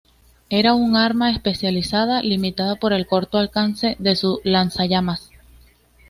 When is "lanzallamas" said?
4.43-5.29